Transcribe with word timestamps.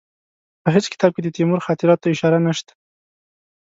په 0.63 0.69
هېڅ 0.75 0.85
کتاب 0.93 1.11
کې 1.13 1.21
د 1.23 1.27
تیمور 1.37 1.59
خاطراتو 1.67 2.01
ته 2.03 2.07
اشاره 2.13 2.39
نشته. 2.47 2.73